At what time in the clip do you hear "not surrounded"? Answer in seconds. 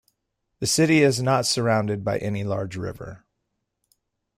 1.21-2.03